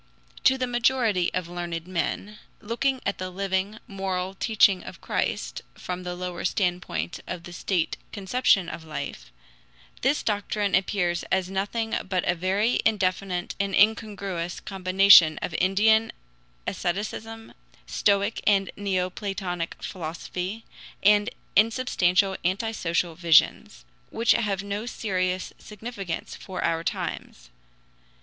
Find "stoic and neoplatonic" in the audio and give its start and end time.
17.85-19.83